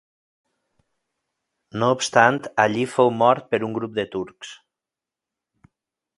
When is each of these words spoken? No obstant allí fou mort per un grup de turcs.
No 1.83 1.89
obstant 1.97 2.39
allí 2.65 2.87
fou 2.97 3.13
mort 3.19 3.47
per 3.53 3.61
un 3.69 3.77
grup 3.79 3.95
de 4.01 4.09
turcs. 4.17 4.57